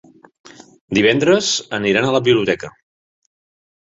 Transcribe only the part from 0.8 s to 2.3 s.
Divendres aniran a la